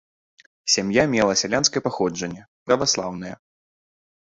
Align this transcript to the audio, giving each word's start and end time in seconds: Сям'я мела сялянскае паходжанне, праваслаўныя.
Сям'я 0.75 1.03
мела 1.13 1.37
сялянскае 1.43 1.85
паходжанне, 1.91 2.41
праваслаўныя. 2.71 3.35